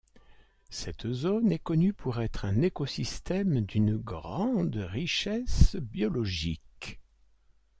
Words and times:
Cette 0.71 1.11
zone 1.11 1.51
est 1.51 1.59
connue 1.59 1.93
pour 1.93 2.21
être 2.21 2.45
un 2.45 2.63
écosystème 2.63 3.61
d'une 3.63 3.97
grande 3.97 4.77
richesse 4.77 5.75
biologique. 5.75 6.99